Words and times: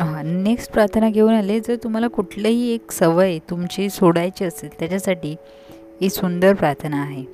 हां 0.00 0.42
नेक्स्ट 0.42 0.72
प्रार्थना 0.72 1.08
घेऊन 1.10 1.34
आले. 1.34 1.60
जर 1.60 1.76
तुम्हाला 1.84 2.06
कुठलंही 2.06 2.74
एक 2.74 2.90
सवय 2.90 3.38
तुमची 3.50 3.88
सोडायची 3.90 4.44
असेल 4.44 4.70
त्याच्यासाठी 4.78 5.36
ही 6.00 6.08
सुंदर 6.08 6.54
प्रार्थना 6.54 7.00
आहे. 7.02 7.24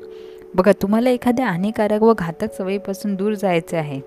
बघा 0.54 0.72
तुम्हाला 0.82 1.11
एखाद्या 1.11 1.46
हानिकारक 1.46 2.02
व 2.02 2.12
घातक 2.18 2.54
सवयीपासून 2.59 3.14
दूर 3.14 3.34
जायचे 3.34 3.77
आहे 3.77 4.00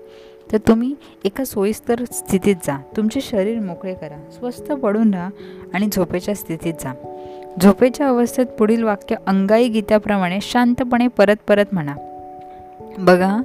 तर 0.52 0.56
तुम्ही 0.56 0.94
एका 1.24 1.44
सोयीस्तर 1.44 2.04
स्थितीत 2.12 2.56
जा. 2.56 2.80
तुमचे 2.96 3.20
शरीर 3.20 3.60
मोकळे 3.60 3.94
करा 3.94 4.30
स्वस्थ 4.38 4.72
पडून 4.72 5.14
राहा 5.14 5.30
आणि 5.74 5.88
झोपेच्या 5.92 6.34
स्थितीत 6.34 6.74
जा. 6.74 6.92
झोपेच्या 7.62 8.08
अवस्थेत 8.08 8.46
पुढील 8.46 8.82
वाक्य 8.82 9.16
अंगाई 9.26 9.68
गीताप्रमाणे 9.68 10.38
शांतपणे 10.42 11.08
परत 11.08 11.36
परत 11.48 11.66
म्हणा. 11.72 11.94
बघा 12.98 13.36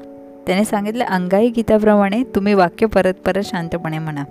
त्याने 0.47 0.65
सांगितलं 0.65 1.05
अंगाई 1.05 1.49
गीताप्रमाणे 1.49 2.23
तुम्ही 2.23 2.53
वाक्य 2.53 2.85
परत 2.85 3.13
परत 3.25 3.41
शांतपणे 3.43 3.99
म्हणा. 3.99 4.23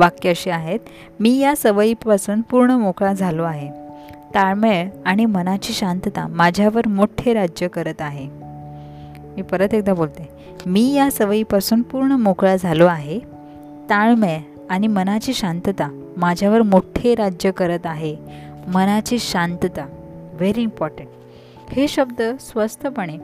वाक्य 0.00 0.30
अशी 0.30 0.50
आहेत 0.50 0.80
मी 1.20 1.38
या 1.38 1.56
सवयीपासून 1.56 2.40
पूर्ण 2.40 2.70
मोकळा 2.70 3.12
झालो 3.12 3.42
आहे. 3.42 3.68
ताळमेळ 4.34 4.88
आणि 5.06 5.26
मनाची 5.26 5.72
शांतता 5.72 6.26
माझ्यावर 6.26 6.88
मोठे 6.88 7.32
राज्य 7.32 7.68
करत 7.68 8.00
आहे. 8.00 8.26
मी 9.34 9.42
परत 9.42 9.74
एकदा 9.74 9.94
बोलते 9.94 10.28
मी 10.66 10.94
या 10.94 11.10
सवयीपासून 11.10 11.82
पूर्ण 11.82 12.12
मोकळा 12.12 12.56
झालो 12.56 12.86
आहे. 12.86 13.18
ताळमेळ 13.90 14.38
आणि 14.70 14.86
मनाची 14.86 15.34
शांतता 15.34 16.14
माझ्यावर 16.16 16.62
मोठे 16.62 17.14
राज्य 17.14 17.50
करत 17.50 17.86
आहे. 17.86 18.16
मनाची 18.68 19.18
शांतता 19.18 19.86
व्हेरी 20.32 20.62
इम्पॉर्टंट. 20.62 21.08
हे 21.70 21.88
शब्द 21.88 22.22
स्वस्थपणे 22.40 23.18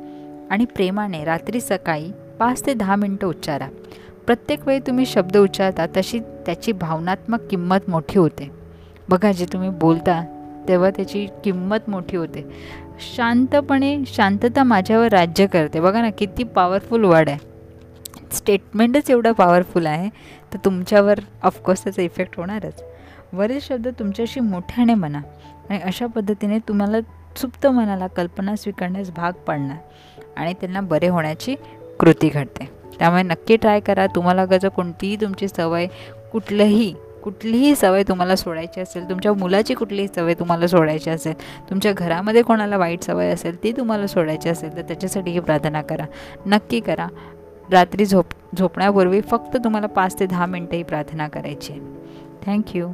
आणि 0.51 0.65
प्रेमाने 0.65 1.25
रात्री 1.25 1.61
सकाळी 1.61 2.11
पाच 2.39 2.67
ते 2.67 2.75
दहा 2.75 2.97
मिनटं 2.97 3.27
उच्चारा. 3.27 3.69
प्रत्येक 4.27 4.67
वेळी 4.67 4.81
तुम्ही 4.87 5.07
शब्द 5.07 5.37
उच्चारता 5.37 5.87
तशी 5.97 6.19
त्याची 6.47 6.73
भावनात्मक 6.73 7.41
किंमत 7.51 7.89
मोठी 7.89 8.19
होते. 8.19 8.51
बघा 9.09 9.33
जे 9.33 9.47
तुम्ही 9.53 9.69
बोलता 9.71 10.23
तेव्हा 10.69 10.91
त्याची 10.91 11.27
किंमत 11.45 11.89
मोठी 11.89 12.17
होते. 12.17 12.45
शांतपणे 13.17 13.99
शांतता 14.07 14.63
माझ्यावर 14.63 15.09
राज्य 15.09 15.47
करते. 15.47 15.81
बघा 15.81 16.01
ना 16.01 16.11
किती 16.11 16.45
पॉवरफुल 16.45 17.05
वर्ड 17.05 17.29
आहे. 17.29 17.39
स्टेटमेंटच 18.33 19.11
एवढं 19.11 19.33
पॉवरफुल 19.33 19.87
आहे 19.87 20.09
तर 20.53 20.59
तुमच्यावर 20.65 21.21
ऑफकोर्स 21.43 21.85
त्याचा 21.85 22.03
इफेक्ट 22.03 22.37
होणारच. 22.37 22.83
वरील 23.33 23.59
शब्द 23.63 23.89
तुमच्याशी 23.99 24.41
मोठ्याने 24.41 24.95
म्हणा 24.95 25.21
आणि 25.71 25.79
अशा 25.81 26.07
पद्धतीने 26.07 26.59
तुम्हाला 26.59 26.99
सुप्त 27.37 27.67
मनाला 27.67 28.07
कल्पना 28.07 28.57
स्वीकारण्यास 28.57 29.11
भाग 29.11 29.33
पाडणार 29.33 29.77
आणि 30.37 30.53
त्यांना 30.53 30.81
बरे 30.81 31.09
होण्याची 31.09 31.55
कृती 32.01 32.29
घडते. 32.29 32.76
त्यामुळे 32.99 33.23
नक्की 33.23 33.57
ट्राय 33.57 33.81
करा. 33.81 34.07
तुम्हाला 34.07 34.45
जर 34.47 34.69
कोणतीही 34.69 35.17
तुमची 35.17 35.49
सवय 35.49 35.87
कुठलंही 36.33 36.95
कुठलीही 37.23 37.75
सवय 37.77 38.03
तुम्हाला 38.03 38.35
सोडायची 38.37 38.81
असेल 38.81 39.09
तुमच्या 39.09 39.33
मुलाची 39.33 39.75
कुठलीही 39.75 40.09
सवय 40.17 40.35
तुम्हाला 40.35 40.67
सोडायची 40.67 41.11
असेल 41.11 41.33
तुमच्या 41.71 41.93
घरामध्ये 41.93 42.43
कोणाला 42.43 42.77
वाईट 42.77 43.03
सवय 43.03 43.31
असेल 43.31 43.63
ती 43.63 43.73
तुम्हाला 43.73 44.07
सोडायची 44.07 44.49
असेल 44.49 44.77
तर 44.77 44.83
त्याच्यासाठी 44.83 45.31
ही 45.31 45.41
प्रार्थना 45.41 45.83
करा. 45.83 46.05
नक्की 46.47 46.81
करा. 46.81 47.07
रात्री 47.71 48.05
झोप 48.05 48.35
झोपण्यापूर्वी 48.59 49.21
फक्त 49.21 49.57
तुम्हाला 49.57 49.87
पाच 49.87 50.19
ते 50.21 50.27
दहा 50.27 50.47
मिनटं 50.47 50.77
ही 50.77 50.83
प्रार्थना 50.83 51.29
करायची 51.29 51.73
आहे. 51.73 51.81
थँक्यू 52.47 52.89